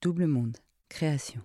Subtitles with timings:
[0.00, 0.58] Double Monde,
[0.88, 1.40] création.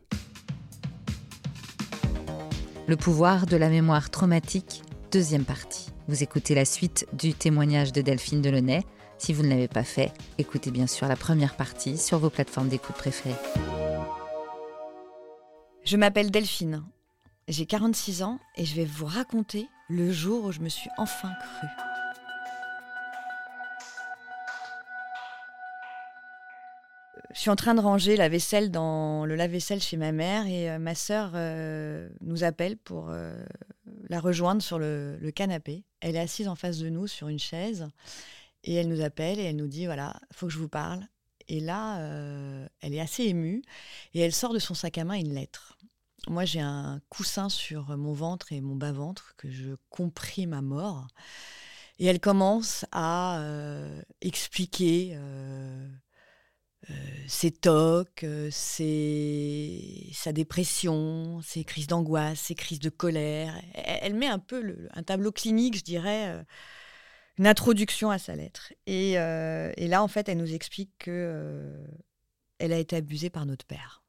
[2.87, 5.89] Le pouvoir de la mémoire traumatique, deuxième partie.
[6.07, 8.84] Vous écoutez la suite du témoignage de Delphine Delaunay.
[9.18, 12.70] Si vous ne l'avez pas fait, écoutez bien sûr la première partie sur vos plateformes
[12.70, 13.34] d'écoute préférées.
[15.84, 16.84] Je m'appelle Delphine.
[17.48, 21.32] J'ai 46 ans et je vais vous raconter le jour où je me suis enfin
[21.40, 21.93] crue.
[27.44, 30.79] Suis en train de ranger la vaisselle dans le lave-vaisselle chez ma mère et euh,
[30.79, 33.35] ma sœur euh, nous appelle pour euh,
[34.07, 35.83] la rejoindre sur le, le canapé.
[35.99, 37.89] Elle est assise en face de nous sur une chaise
[38.63, 41.05] et elle nous appelle et elle nous dit voilà, faut que je vous parle.
[41.49, 41.99] Et là,
[42.79, 43.61] elle est assez émue
[44.13, 45.77] et elle sort de son sac à main une lettre.
[46.30, 51.07] Moi, j'ai un coussin sur mon ventre et mon bas-ventre que je comprime à mort.
[51.99, 53.45] Et elle commence à
[54.21, 55.17] expliquer
[57.27, 63.59] ses tocs, euh, sa dépression, ses crises d'angoisse, ses crises de colère.
[63.73, 66.43] Elle, met un peu un tableau clinique, je dirais, euh,
[67.38, 68.73] une introduction à sa lettre.
[68.85, 71.73] Et, là, en fait, elle nous explique que
[72.59, 74.03] elle a été abusée par notre père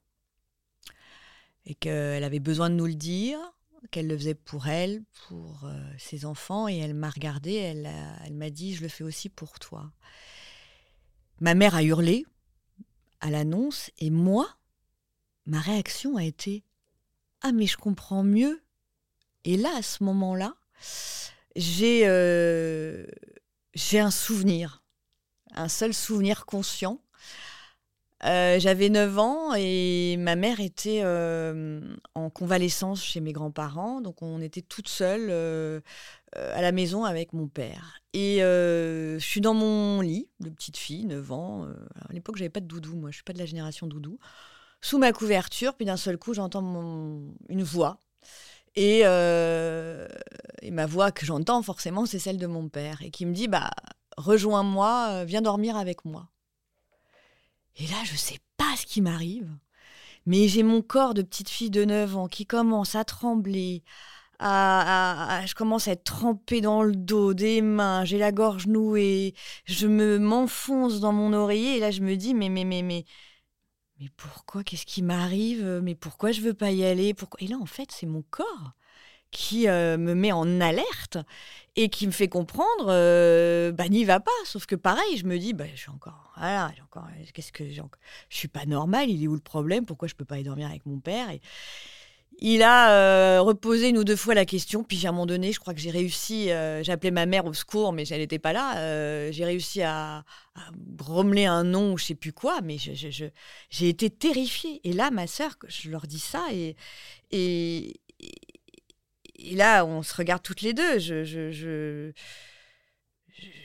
[1.66, 3.38] et qu'elle avait besoin de nous le dire,
[3.90, 6.68] qu'elle le faisait pour elle, pour ses enfants.
[6.68, 9.90] Et elle m'a regardée, elle m'a dit, je le fais aussi pour toi.
[11.40, 12.26] Ma mère a hurlé
[13.30, 14.48] l'annonce et moi,
[15.46, 16.64] ma réaction a été
[17.42, 18.62] Ah, mais je comprends mieux.
[19.44, 20.54] Et là, à ce moment-là,
[21.56, 23.06] j'ai euh,
[23.74, 24.82] j'ai un souvenir,
[25.52, 27.00] un seul souvenir conscient.
[28.24, 31.80] Euh, j'avais 9 ans et ma mère était euh,
[32.14, 35.30] en convalescence chez mes grands-parents, donc on était toutes seules
[36.36, 38.00] à la maison avec mon père.
[38.12, 41.68] Et je suis dans mon lit de petite fille, 9 ans.
[42.08, 44.18] à l'époque, j'avais pas de doudou, moi, je suis pas de la génération doudou.
[44.80, 46.62] Sous ma couverture, puis d'un seul coup, j'entends
[47.48, 47.98] une voix.
[48.74, 53.34] Et, et, ma voix que j'entends forcément, c'est celle de mon père, et qui me
[53.34, 53.70] dit bah
[54.16, 56.30] rejoins-moi, viens dormir avec moi.
[57.76, 59.48] Et là, je sais pas ce qui m'arrive,
[60.26, 63.82] mais j'ai mon corps de petite fille de 9 ans qui commence à trembler,
[64.40, 69.34] je commence à être trempée dans le dos, des mains, j'ai la gorge nouée,
[69.64, 73.04] je me m'enfonce dans mon oreiller et là je me dis mais mais mais mais
[74.00, 75.80] mais pourquoi qu'est-ce qui m'arrive?
[75.82, 77.14] Mais pourquoi je veux pas y aller?
[77.14, 77.40] Pourquoi?
[77.42, 78.72] Et là en fait c'est mon corps
[79.34, 81.18] qui euh, me met en alerte
[81.76, 84.30] et qui me fait comprendre, euh, bah n'y va pas.
[84.44, 87.82] Sauf que pareil, je me dis, bah, suis encore, voilà, encore, qu'est-ce que, je
[88.30, 89.10] suis pas normal.
[89.10, 89.84] Il est où le problème?
[89.84, 91.30] Pourquoi je peux pas aller dormir avec mon père?
[91.30, 91.40] Et,
[92.40, 95.52] il a euh, reposé une ou deux fois la question, puis à un moment donné,
[95.52, 98.38] je crois que j'ai réussi, euh, j'ai appelé ma mère au secours, mais elle n'était
[98.38, 100.24] pas là, euh, j'ai réussi à,
[100.96, 104.80] grommeler un nom ou je sais plus quoi, mais j'ai été terrifiée.
[104.84, 106.76] Et là, ma sœur, je leur dis ça, et,
[107.30, 108.00] et,
[109.52, 110.98] là, on se regarde toutes les deux.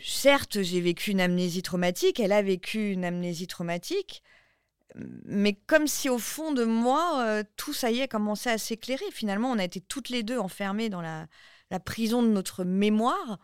[0.04, 4.24] certes, j'ai vécu une amnésie traumatique, elle a vécu une amnésie traumatique,
[4.96, 9.06] mais comme si au fond de moi, euh, tout ça y est commençait à s'éclairer.
[9.12, 11.28] Finalement, on a été toutes les deux enfermées dans la,
[11.86, 13.40] prison de notre mémoire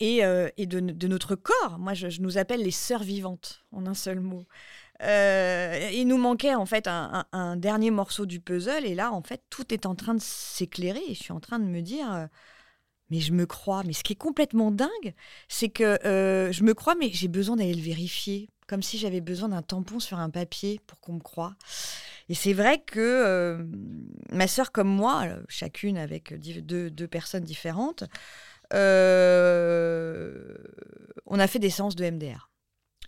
[0.00, 1.78] et, euh, de, notre corps.
[1.78, 4.46] Moi, je, nous appelle les sœurs vivantes, en un seul mot.
[5.02, 9.42] Euh, il nous manquait en fait un, dernier morceau du puzzle et là, en fait,
[9.50, 12.28] tout est en train de s'éclairer je suis en train de me dire
[13.10, 13.82] mais je me crois.
[13.84, 15.14] Mais ce qui est complètement dingue,
[15.48, 15.98] c'est que
[16.52, 19.98] je me crois, mais j'ai besoin d'aller le vérifier comme si j'avais besoin d'un tampon
[19.98, 21.56] sur un papier pour qu'on me croie.
[22.28, 23.64] Et c'est vrai que euh,
[24.30, 28.04] ma sœur comme moi, euh, chacune avec deux, deux personnes différentes,
[28.72, 30.54] euh,
[31.26, 32.49] on a fait des séances de MDR.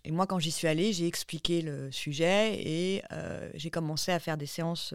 [0.04, 3.02] Et moi, quand j'y suis allée, j'ai expliqué le sujet et
[3.54, 4.94] j'ai commencé à faire des séances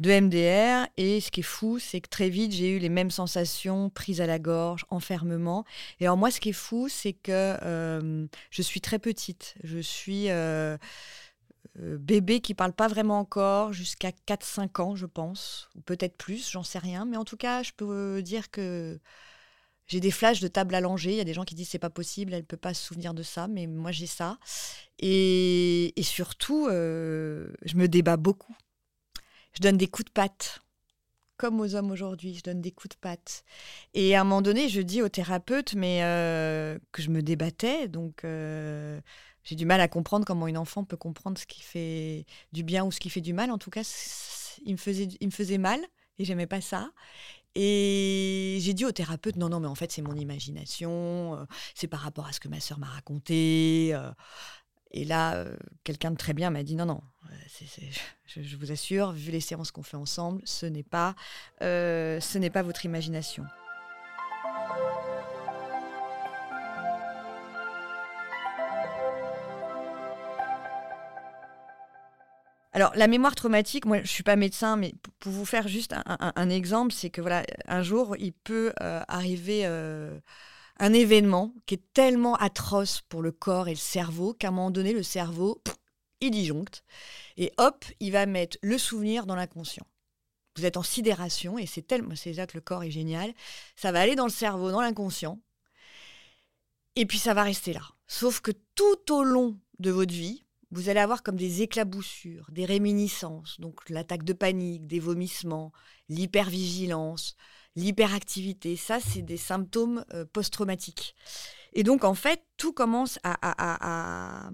[0.00, 0.88] de MDR.
[0.96, 4.20] Et ce qui est fou, c'est que très vite, j'ai eu les mêmes sensations, prise
[4.20, 5.64] à la gorge, enfermement.
[6.00, 9.54] Et alors moi, ce qui est fou, c'est que euh, je suis très petite.
[9.64, 10.76] Je suis euh,
[11.80, 15.70] euh, bébé qui parle pas vraiment encore, jusqu'à 4-5 ans, je pense.
[15.76, 17.04] Ou peut-être plus, j'en sais rien.
[17.04, 18.98] Mais en tout cas, je peux dire que...
[19.86, 21.12] J'ai des flashs de table allongée.
[21.12, 23.14] Il y a des gens qui disent c'est pas possible, elle peut pas se souvenir
[23.14, 24.38] de ça, mais moi j'ai ça.
[24.98, 28.56] Et, et surtout, je me débat beaucoup
[29.56, 30.60] je donne des coups de patte.
[31.38, 33.44] Comme aux hommes aujourd'hui, je donne des coups de patte.
[33.92, 37.88] Et à un moment donné, je dis au thérapeute mais euh, que je me débattais,
[37.88, 38.98] donc euh,
[39.44, 42.84] j'ai du mal à comprendre comment une enfant peut comprendre ce qui fait du bien
[42.84, 43.50] ou ce qui fait du mal.
[43.50, 43.82] En tout cas,
[44.64, 45.80] il me faisait, il me faisait mal
[46.18, 46.90] et j'aimais pas ça.
[47.58, 51.44] Et j'ai dit au thérapeute, non, non, mais en fait, c'est mon imagination, euh,
[51.74, 53.98] c'est par rapport à ce que ma sœur m'a raconté.
[54.90, 55.44] Et là,
[55.82, 57.00] quelqu'un de très bien m'a dit non, non,
[58.26, 61.14] je, vous assure, vu les séances qu'on fait ensemble, ce n'est pas,
[61.60, 63.44] ce n'est pas votre imagination.
[72.76, 76.50] Alors, la mémoire traumatique, moi, je suis pas médecin, mais pour vous faire juste un,
[76.50, 80.20] exemple, c'est que voilà, un jour, il peut euh, arriver euh,
[80.78, 84.70] un événement qui est tellement atroce pour le corps et le cerveau qu'à un moment
[84.70, 85.62] donné, le cerveau,
[86.20, 86.84] il disjoncte
[87.38, 89.86] et hop, il va mettre le souvenir dans l'inconscient.
[90.56, 93.32] Vous êtes en sidération et c'est tellement, c'est là que le corps est génial.
[93.74, 95.40] Ça va aller dans le cerveau, dans l'inconscient,
[96.94, 97.88] et puis ça va rester là.
[98.06, 100.45] Sauf que tout au long de votre vie,
[100.76, 105.72] vous allez avoir comme des éclaboussures, des réminiscences, donc l'attaque de panique, des vomissements,
[106.10, 107.34] l'hypervigilance,
[107.76, 108.76] l'hyperactivité.
[108.76, 111.14] Ça, c'est des symptômes euh, post-traumatiques.
[111.72, 114.50] Et donc, en fait, tout commence à, à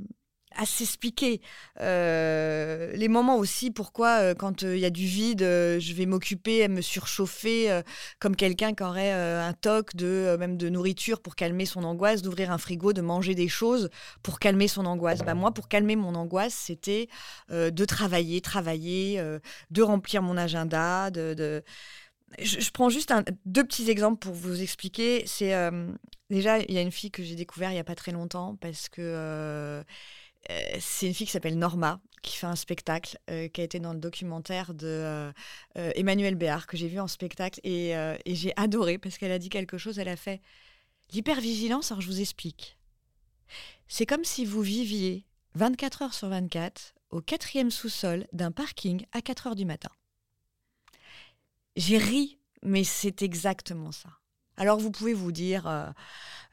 [0.65, 1.41] s'expliquer.
[1.81, 6.07] Euh, les moments aussi, pourquoi euh, quand euh, il y a du vide, je vais
[6.07, 7.83] m'occuper, me surchauffer
[8.19, 12.51] comme quelqu'un qui aurait un toc de même de nourriture pour calmer son angoisse, d'ouvrir
[12.51, 13.91] un frigo, de manger des choses
[14.23, 15.21] pour calmer son angoisse.
[15.21, 17.09] Bah, moi, pour calmer mon angoisse, c'était
[17.51, 19.23] de travailler, travailler,
[19.71, 21.63] de remplir mon agenda, de,
[22.39, 23.13] Je, prends juste
[23.47, 25.25] deux petits exemples pour vous expliquer.
[25.27, 25.55] C'est
[26.31, 28.57] déjà il y a une fille que j'ai découvert il y a pas très longtemps
[28.61, 29.85] parce que
[30.81, 33.93] c'est une fille qui s'appelle Norma, qui fait un spectacle, euh, qui a été dans
[33.93, 35.33] le documentaire de euh,
[35.75, 37.95] Emmanuel Béard, que j'ai vu en spectacle, et,
[38.27, 40.41] j'ai adoré parce qu'elle a dit quelque chose, elle a fait
[41.13, 42.79] l'hypervigilance, alors je vous explique.
[43.89, 49.21] C'est comme si vous viviez 24 heures sur 24 au quatrième sous-sol d'un parking à
[49.21, 49.91] 4 heures du matin.
[51.77, 54.22] J'ai ri, mais c'est exactement ça.
[54.57, 55.93] Alors vous pouvez vous dire,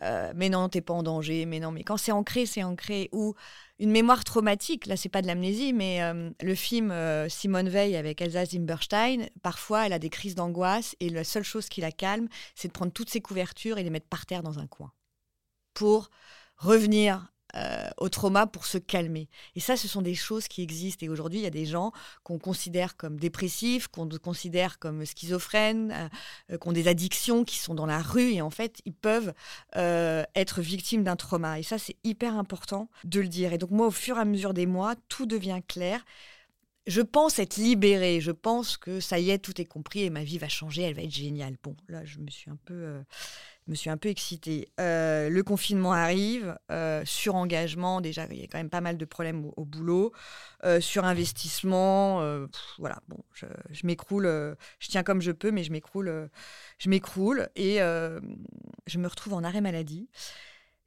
[0.01, 3.10] mais non, t'es pas en danger, mais non, mais quand c'est ancré, c'est ancré.
[3.12, 3.36] Ou
[3.80, 4.86] une mémoire traumatique.
[4.86, 9.28] Là, c'est pas de l'amnésie, mais euh, le film euh, Simone Veil avec Elsa Zimberstein,
[9.42, 12.74] parfois, elle a des crises d'angoisse et la seule chose qui la calme, c'est de
[12.74, 14.92] prendre toutes ses couvertures et les mettre par terre dans un coin
[15.74, 16.10] pour
[16.57, 19.28] revenir euh, au trauma pour se calmer.
[19.56, 21.04] Et ça, ce sont des choses qui existent.
[21.04, 21.92] Et aujourd'hui, il y a des gens
[22.24, 26.10] qu'on considère comme dépressifs, qu'on considère comme schizophrènes, euh,
[26.51, 28.34] euh, qui ont des addictions, qui sont dans la rue.
[28.34, 29.34] Et en fait, ils peuvent
[29.74, 31.60] être victimes d'un trauma.
[31.60, 33.52] Et ça, c'est hyper important de le dire.
[33.54, 36.06] Et donc, moi, au fur et à mesure des mois, tout devient clair
[36.88, 38.19] je pense être libérée.
[38.19, 40.95] Je pense que ça y est, tout est compris et ma vie va changer, elle
[40.95, 41.56] va être géniale.
[41.62, 43.04] Bon, là, je me suis un peu,
[43.69, 44.69] me suis un peu excitée.
[44.80, 48.98] Euh, le confinement arrive, euh, sur engagement, déjà, il y a quand même pas mal
[48.98, 50.12] de problèmes au, boulot.
[50.66, 52.21] Euh, sur investissement,
[52.80, 53.45] voilà, bon, je,
[53.83, 54.25] m'écroule,
[54.80, 56.30] je tiens comme je peux, mais je m'écroule,
[56.77, 60.10] je m'écroule et je me retrouve en arrêt maladie.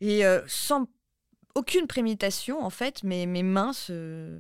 [0.01, 0.87] Et sans
[1.55, 4.39] aucune préméditation, en fait, mes mains se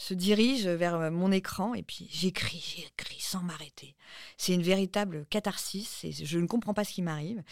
[0.00, 3.94] se dirige vers mon écran et puis j'écris, j'écris sans m'arrêter.
[4.38, 7.42] C'est une véritable catharsis et je ne comprends pas ce qui m'arrive.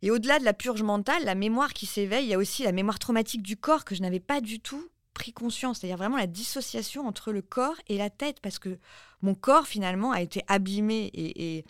[0.00, 2.72] Et au-delà de la purge mentale, la mémoire qui s'éveille, il y a aussi la
[2.72, 6.26] mémoire traumatique du corps que je n'avais pas du tout pris conscience, c'est-à-dire vraiment la
[6.26, 8.78] dissociation entre le corps et la tête, parce que
[9.20, 11.64] mon corps finalement a été abîmé et,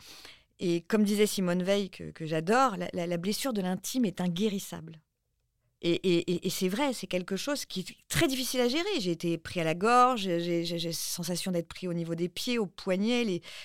[0.60, 5.00] et, comme disait Simone Veil, que, j'adore, la blessure de l'intime est inguérissable.
[5.82, 9.00] Et, c'est vrai, c'est quelque chose qui est très difficile à gérer.
[9.00, 12.58] J'ai été pris à la gorge, j'ai la sensation d'être pris au niveau des pieds,
[12.58, 13.24] au poignet,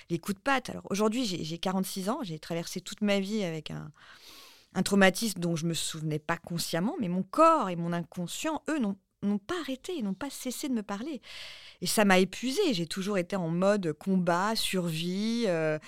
[0.10, 0.70] les, coups de patte.
[0.70, 3.92] Alors aujourd'hui, j'ai 46 ans, j'ai traversé toute ma vie avec un,
[4.84, 8.80] traumatisme dont je ne me souvenais pas consciemment, mais mon corps et mon inconscient, eux,
[8.80, 11.22] n'ont pas arrêté, ils n'ont pas cessé de me parler.
[11.82, 12.74] Et ça m'a épuisée.
[12.74, 15.46] J'ai toujours été en mode combat, survie.
[15.48, 15.80] Euh,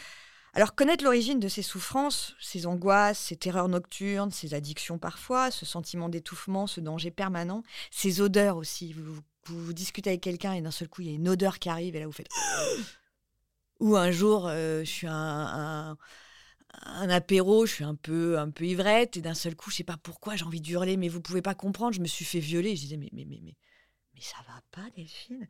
[0.54, 5.66] alors connaître l'origine de ces souffrances, ces angoisses, ces terreurs nocturnes, ces addictions parfois, ce
[5.66, 8.94] sentiment d'étouffement, ce danger permanent, ces odeurs aussi.
[8.94, 11.70] Vous, vous, discutez avec quelqu'un et d'un seul coup il y a une odeur qui
[11.70, 12.30] arrive et là vous faites...
[13.80, 15.98] Ou un jour euh, je suis un,
[16.84, 19.84] un, apéro, je suis un peu, un peu ivrette et d'un seul coup je sais
[19.84, 22.40] pas pourquoi j'ai envie de hurler mais vous pouvez pas comprendre, je me suis fait
[22.40, 22.76] violer.
[22.76, 23.56] Je disais mais, mais, mais, mais,
[24.14, 25.48] mais ça va pas Delphine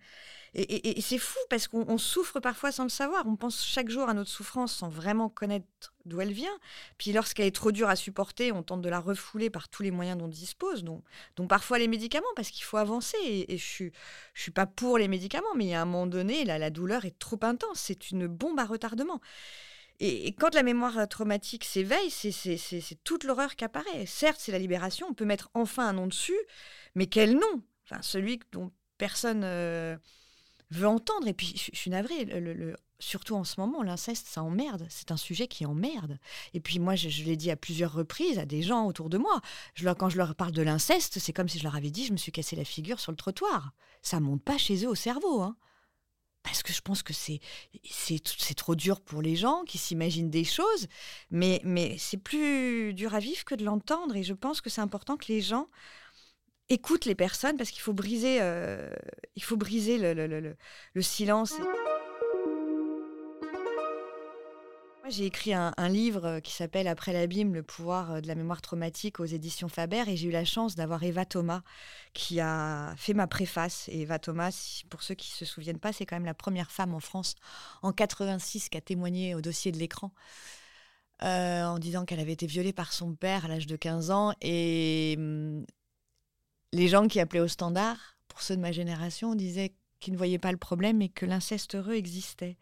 [0.56, 3.26] et, c'est fou parce qu'on souffre parfois sans le savoir.
[3.26, 5.66] On pense chaque jour à notre souffrance sans vraiment connaître
[6.06, 6.56] d'où elle vient.
[7.00, 9.90] Puis lorsqu'elle est trop dure à supporter, on tente de la refouler par tous les
[9.90, 11.02] moyens dont on dispose, dont,
[11.48, 13.18] parfois les médicaments, parce qu'il faut avancer.
[13.24, 13.92] Et, je suis,
[14.36, 17.40] je suis pas pour les médicaments, mais à un moment donné, la douleur est trop
[17.42, 17.80] intense.
[17.80, 19.22] C'est une bombe à retardement.
[20.00, 24.06] Et, quand la mémoire traumatique s'éveille, c'est toute l'horreur qui apparaît.
[24.06, 26.40] Certes, c'est la libération, on peut mettre enfin un nom dessus,
[26.94, 27.64] mais quel nom?
[28.02, 29.44] Celui dont personne...
[29.44, 29.98] Euh,
[30.74, 31.28] veux entendre.
[31.28, 32.28] Et puis, je, suis navrée,
[33.00, 34.86] surtout en ce moment, l'inceste, ça emmerde.
[34.90, 36.20] C'est un sujet qui emmerde.
[36.54, 39.42] Et puis moi, je, l'ai dit à plusieurs reprises à des gens autour de moi.
[39.76, 42.12] Je quand je leur parle de l'inceste, c'est comme si je leur avais dit, je
[42.12, 43.74] me suis cassé la figure sur le trottoir.
[44.02, 45.42] Ça monte pas chez eux au cerveau.
[45.42, 45.56] Hein.
[46.44, 47.40] Parce que je pense que c'est,
[47.90, 48.20] c'est,
[48.56, 50.88] trop dur pour les gens qui s'imaginent des choses,
[51.32, 54.18] mais, mais c'est plus dur à vivre que de l'entendre.
[54.18, 55.70] Et je pense que c'est important que les gens
[56.74, 58.90] écoutent les personnes parce qu'il faut briser, euh,
[59.36, 60.56] il faut briser le, le, le,
[60.94, 61.54] le silence.
[65.10, 68.62] J'ai écrit un, livre euh, qui s'appelle Après l'abîme, le pouvoir euh, de la mémoire
[68.62, 71.62] traumatique aux éditions Faber et j'ai eu la chance d'avoir Eva Thomas
[72.14, 73.90] qui a fait ma préface.
[73.90, 76.96] Eva Thomas, pour ceux qui ne se souviennent pas, c'est quand même la première femme
[76.96, 77.36] en France
[77.82, 80.12] en 86 qui a témoigné au dossier de l'écran
[81.22, 84.34] en disant qu'elle avait été violée par son père à l'âge de 15 ans.
[84.44, 85.66] Hum,
[86.74, 90.40] les gens qui appelaient au standard, pour ceux de ma génération, disaient qu'ils ne voyaient
[90.40, 92.58] pas le problème et que l'inceste heureux existait.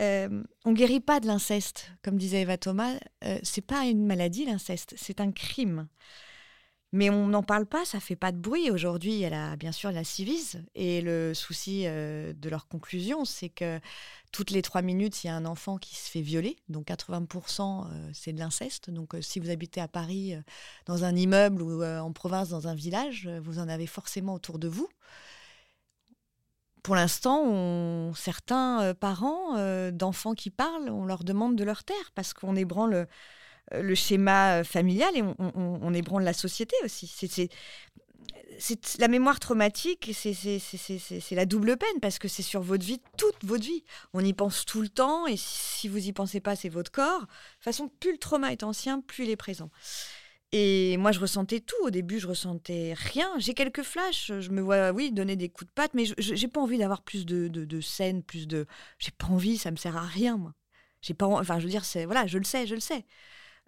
[0.00, 2.94] Euh, on guérit pas de l'inceste, comme disait Eva Thomas.
[3.24, 5.88] Euh, c'est pas une maladie l'inceste, c'est un crime.
[6.92, 8.70] Mais on n'en parle pas, ça fait pas de bruit.
[8.70, 13.48] Aujourd'hui, elle a bien sûr la civise et le souci euh, de leur conclusion, c'est
[13.48, 13.80] que
[14.30, 16.56] toutes les trois minutes, il y a un enfant qui se fait violer.
[16.68, 18.90] Donc 80%, euh, c'est de l'inceste.
[18.90, 20.34] Donc si vous habitez à Paris,
[20.86, 24.68] dans un immeuble ou en province, dans un village, vous en avez forcément autour de
[24.68, 24.88] vous
[26.82, 32.10] pour l'instant, certains euh, parents euh, d'enfants qui parlent, on leur demande de leur taire
[32.14, 33.04] parce qu'on ébranle euh,
[33.70, 37.06] le, schéma familial et on, ébranle la société aussi.
[38.58, 43.44] C'est la mémoire traumatique, c'est la double peine parce que c'est sur votre vie, toute
[43.44, 43.84] votre vie.
[44.12, 47.20] On y pense tout le temps et si vous y pensez pas, c'est votre corps.
[47.20, 49.70] De toute façon, plus le trauma est ancien, plus il est présent.
[50.52, 51.82] Et moi, je ressentais tout.
[51.82, 53.30] Au début, je ressentais rien.
[53.38, 54.30] J'ai quelques flashs.
[54.38, 57.02] Je me vois, oui, donner des coups de patte, mais je n'ai pas envie d'avoir
[57.02, 58.66] plus de, de, scènes, plus de.
[58.98, 59.56] J'ai pas envie.
[59.56, 60.52] Ça me sert à rien, moi.
[61.00, 61.26] J'ai pas.
[61.26, 63.06] Enfin, je veux dire, c'est voilà, je le sais, je le sais.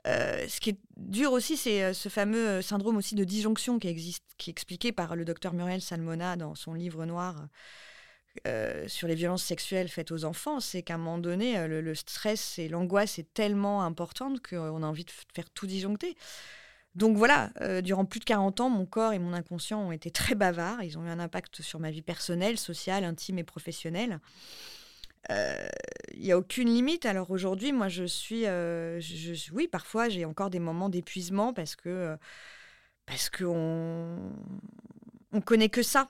[0.06, 3.78] Euh, ce qui est dur aussi, c'est euh, ce fameux euh, syndrome aussi de disjonction
[3.78, 7.48] qui existe, qui est expliqué par le docteur Muriel Salmona dans son livre noir.
[8.88, 12.68] sur les violences sexuelles faites aux enfants, c'est qu'à un moment donné, le, stress et
[12.68, 16.16] l'angoisse est tellement importante qu'on a envie de faire tout disjoncter.
[16.96, 17.50] Donc voilà,
[17.82, 20.82] durant plus de 40 ans, mon corps et mon inconscient ont été très bavards.
[20.82, 24.18] Ils ont eu un impact sur ma vie personnelle, sociale, intime et professionnelle.
[25.30, 25.66] Euh,
[26.14, 27.06] il n'y a aucune limite.
[27.06, 29.00] Alors aujourd'hui, moi, je suis, euh,
[29.52, 32.16] oui, parfois, j'ai encore des moments d'épuisement parce que
[33.06, 34.32] parce qu'on
[35.32, 36.08] on connaît que ça.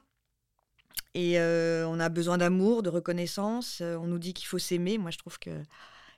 [1.14, 3.80] Et on a besoin d'amour, de reconnaissance.
[3.80, 4.98] on nous dit qu'il faut s'aimer.
[4.98, 5.50] Moi, je trouve que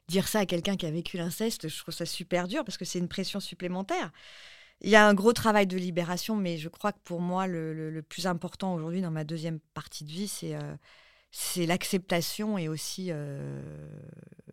[0.09, 2.85] dire ça à quelqu'un qui a vécu l'inceste, je trouve ça super dur parce que
[2.85, 4.13] c'est une pression supplémentaire.
[4.83, 8.03] Il y a un gros travail de libération, mais je crois que pour moi, le,
[8.03, 10.77] plus important aujourd'hui dans ma deuxième partie de vie, c'est euh,
[11.57, 13.63] l'acceptation et aussi, euh,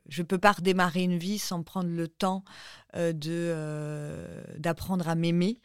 [0.07, 2.43] je peux pas redémarrer une vie sans prendre le temps
[2.95, 5.59] euh, de d'apprendre à m'aimer.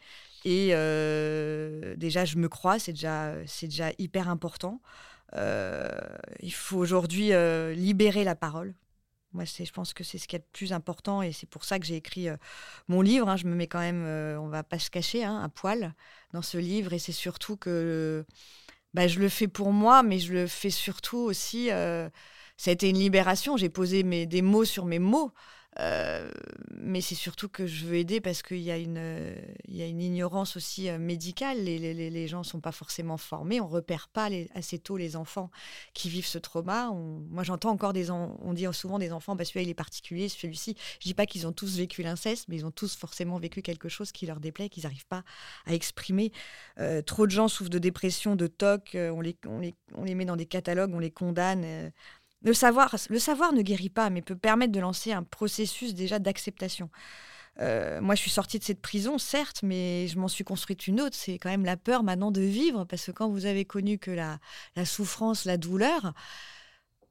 [0.45, 0.69] Et
[1.97, 4.81] déjà, je me crois, c'est déjà, déjà hyper important.
[5.35, 7.31] il faut aujourd'hui
[7.75, 8.73] libérer la parole.
[9.33, 11.77] Moi, je pense que c'est ce qui est le plus important et c'est pour ça
[11.77, 12.37] que j'ai écrit euh,
[12.87, 13.29] mon livre.
[13.29, 13.37] Hein.
[13.37, 15.93] Je me mets quand même, euh, on va pas se cacher, hein, à poil
[16.33, 18.25] dans ce livre et c'est surtout que
[18.93, 21.71] bah, je le fais pour moi, mais je le fais surtout aussi.
[21.71, 22.09] Euh,
[22.57, 23.57] ça a été une libération.
[23.57, 25.33] J'ai posé mes, des mots sur mes mots.
[25.77, 26.29] Euh,
[26.71, 28.97] mais c'est surtout que je veux aider parce qu'il y, a une,
[29.67, 31.63] ignorance aussi euh, médicale.
[31.63, 33.61] Les, les, gens ne sont pas forcément formés.
[33.61, 35.51] On ne repère pas assez tôt les enfants
[35.93, 36.91] qui vivent ce trauma.
[36.91, 40.75] moi, j'entends encore des on dit souvent des enfants, bah, celui-là, il est particulier, celui-ci.
[40.99, 43.89] Je dis pas qu'ils ont tous vécu l'inceste, mais ils ont tous forcément vécu quelque
[43.89, 45.23] chose qui leur déplaît, qu'ils n'arrivent pas
[45.65, 46.31] à exprimer.
[46.79, 48.95] Euh, trop de gens souffrent de dépression, de TOC.
[48.95, 51.91] on les met dans des catalogues, on les condamne.
[52.43, 56.19] Le savoir, le savoir ne guérit pas, mais peut permettre de lancer un processus déjà
[56.19, 56.89] d'acceptation.
[57.59, 61.01] Euh, moi, je suis sortie de cette prison, certes, mais je m'en suis construite une
[61.01, 61.15] autre.
[61.17, 64.11] C'est quand même la peur maintenant de vivre, parce que quand vous avez connu que
[64.11, 64.39] la,
[64.75, 66.13] la souffrance, la douleur,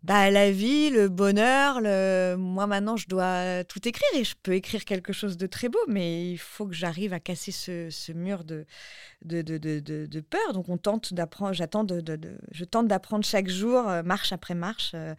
[0.04, 2.36] bah, la vie, le bonheur, le...
[2.36, 5.80] moi maintenant je dois tout écrire et je peux écrire quelque chose de très beau,
[5.88, 8.64] mais il faut que j'arrive à casser ce, mur de
[9.22, 10.52] de, de, de, peur.
[10.52, 11.84] Donc on tente d'apprendre, j'attends
[12.52, 15.16] je tente d'apprendre chaque jour, euh, marche après marche, euh,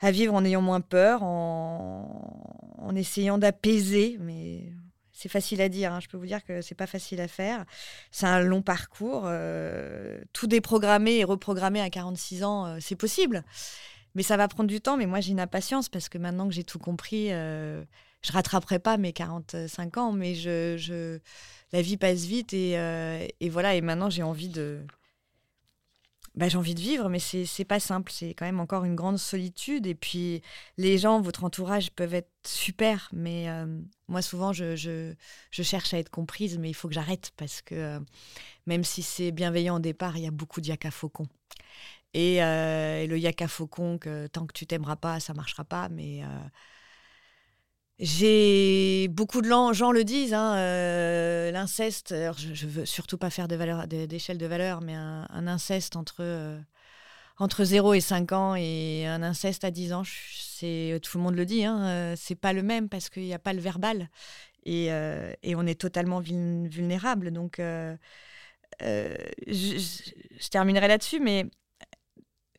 [0.00, 4.72] à vivre en ayant moins peur, en, en essayant d'apaiser, mais
[5.12, 6.00] c'est facile à dire, hein.
[6.00, 7.66] je peux vous dire que c'est pas facile à faire.
[8.10, 9.24] C'est un long parcours.
[9.26, 13.44] Euh, tout déprogrammer et reprogrammer à 46 ans, c'est possible.
[14.18, 16.52] Mais ça va prendre du temps, mais moi j'ai une impatience parce que maintenant que
[16.52, 17.84] j'ai tout compris, euh,
[18.20, 21.20] je rattraperai pas mes 45 ans, mais je, je
[21.72, 24.80] la vie passe vite et, euh, voilà, et maintenant j'ai envie de
[26.34, 28.10] bah, j'ai envie de vivre, mais c'est pas simple.
[28.10, 29.86] C'est quand même encore une grande solitude.
[29.86, 30.42] Et puis,
[30.78, 33.66] les gens, votre entourage peuvent être super, mais euh,
[34.08, 35.14] moi, souvent, je, je,
[35.62, 38.00] cherche à être comprise, mais il faut que j'arrête parce que euh,
[38.66, 41.28] même si c'est bienveillant au départ, il y a beaucoup de yaka faucon.
[42.14, 45.88] Et, euh, et le yaka faucon, que tant que tu t'aimeras pas, ça marchera pas.
[45.88, 46.22] Mais
[47.98, 52.14] j'ai beaucoup de gens le disent, hein, euh, l'inceste.
[52.36, 56.60] Je, je veux surtout pas faire de d'échelle de valeur, mais un, inceste entre euh,
[57.38, 61.34] entre 0 et 5 ans et un inceste à 10 ans, c'est tout le monde
[61.34, 64.10] le dit, hein, euh, c'est pas le même parce qu'il n'y a pas le verbal
[64.64, 64.86] et,
[65.42, 67.32] et on est totalement vulnérable.
[67.32, 67.96] Donc je,
[69.46, 71.46] je, terminerai là-dessus, mais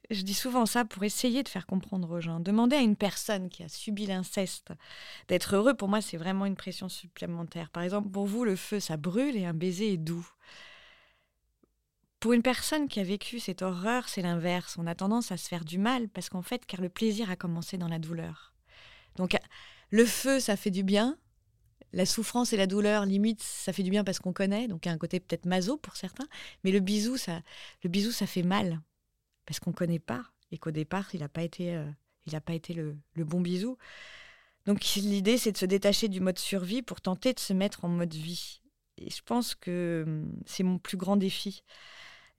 [0.09, 2.39] je dis souvent ça pour essayer de faire comprendre aux gens.
[2.39, 4.71] Demander à une personne qui a subi l'inceste
[5.27, 7.69] d'être heureux, pour moi, c'est vraiment une pression supplémentaire.
[7.69, 10.27] Par exemple, pour vous, le feu, ça brûle et un baiser est doux.
[12.19, 14.77] Pour une personne qui a vécu cette horreur, c'est l'inverse.
[14.77, 17.35] On a tendance à se faire du mal parce qu'en fait, car le plaisir a
[17.35, 18.53] commencé dans la douleur.
[19.15, 19.37] Donc,
[19.91, 21.17] le feu, ça fait du bien.
[21.93, 24.67] La souffrance et la douleur, limite, ça fait du bien parce qu'on connaît.
[24.67, 26.27] Donc, il y a un côté peut-être maso pour certains.
[26.63, 27.41] Mais le bisou, ça,
[27.83, 28.81] le bisou, ça fait mal
[29.49, 31.83] parce qu'on ne connaît pas et qu'au départ, il n'a pas été, euh,
[32.27, 33.79] il pas été le, bon bisou.
[34.67, 37.87] Donc l'idée, c'est de se détacher du mode survie pour tenter de se mettre en
[37.87, 38.61] mode vie.
[38.99, 41.63] Et je pense que hum, c'est mon plus grand défi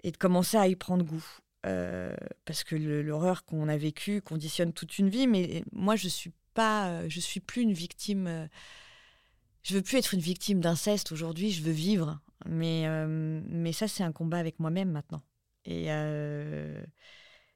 [0.05, 1.27] et de commencer à y prendre goût.
[1.67, 2.15] Euh,
[2.45, 6.91] parce que l'horreur qu'on a vécue conditionne toute une vie, mais moi je suis pas,
[6.91, 8.49] euh, je suis plus une victime.
[9.65, 11.51] je veux plus être une victime d'inceste aujourd'hui.
[11.51, 15.23] Je veux vivre, mais mais ça c'est un combat avec moi-même maintenant.
[15.65, 16.83] Et euh,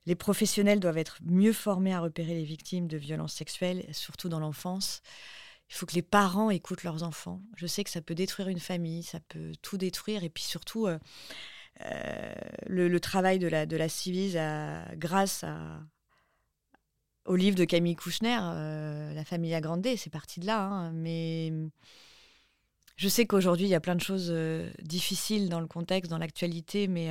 [0.07, 4.41] les professionnels doivent être mieux formés à repérer les victimes de violences sexuelles, surtout dans
[4.41, 5.03] l'enfance.
[5.71, 7.41] Il faut que les parents écoutent leurs enfants.
[7.57, 10.23] Je sais que ça peut détruire une famille, ça peut tout détruire.
[10.23, 10.99] Et puis surtout, euh,
[11.87, 12.35] euh,
[12.67, 14.39] le, travail de la, de la Civise,
[14.97, 15.81] grâce à,
[17.25, 18.37] au livre de Camille Kouchner,
[19.15, 20.63] La famille agrandée, c'est parti de là.
[20.63, 20.93] Hein.
[20.93, 21.53] mais
[22.97, 24.33] je sais qu'aujourd'hui, il y a plein de choses
[24.83, 27.11] difficiles dans le contexte, dans l'actualité, mais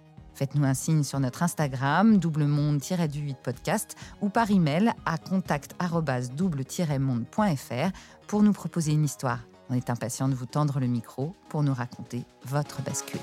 [0.41, 7.91] Faites-nous un signe sur notre Instagram, doublemonde-du8 podcast, ou par email à contact-double-monde.fr
[8.25, 9.41] pour nous proposer une histoire.
[9.69, 13.19] On est impatient de vous tendre le micro pour nous raconter votre bascule.